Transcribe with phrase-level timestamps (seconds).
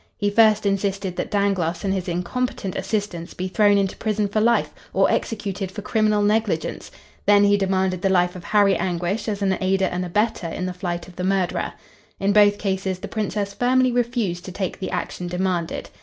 [0.17, 4.73] He first insisted that Dangloss and his incompetent assistants be thrown into prison for life
[4.93, 6.89] or executed for criminal negligence;
[7.27, 10.73] then he demanded the life of Harry Anguish as an aider and abettor in the
[10.73, 11.73] flight of the murderer.
[12.19, 15.91] In both cases the Princess firmly refused to take the action demanded.